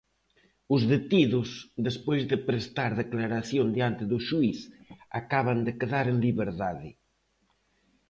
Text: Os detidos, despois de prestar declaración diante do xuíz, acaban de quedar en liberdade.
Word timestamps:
Os 0.75 0.81
detidos, 0.93 1.49
despois 1.87 2.23
de 2.31 2.37
prestar 2.49 2.91
declaración 3.03 3.67
diante 3.77 4.03
do 4.11 4.17
xuíz, 4.27 4.59
acaban 5.19 5.59
de 5.67 5.71
quedar 5.79 6.05
en 6.13 6.17
liberdade. 6.27 6.89